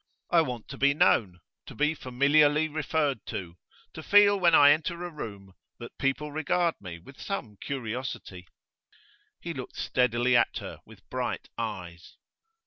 I 0.31 0.41
want 0.41 0.67
to 0.69 0.79
be 0.79 0.95
known, 0.95 1.41
to 1.67 1.75
be 1.75 1.93
familiarly 1.93 2.67
referred 2.67 3.23
to, 3.27 3.55
to 3.93 4.01
feel 4.01 4.39
when 4.39 4.55
I 4.55 4.71
enter 4.71 5.03
a 5.05 5.11
room 5.11 5.53
that 5.77 5.95
people 5.99 6.31
regard 6.31 6.73
me 6.81 6.97
with 6.97 7.21
some 7.21 7.55
curiosity.' 7.57 8.47
He 9.41 9.53
looked 9.53 9.75
steadily 9.77 10.35
at 10.35 10.57
her 10.57 10.79
with 10.87 11.07
bright 11.11 11.49
eyes. 11.55 12.17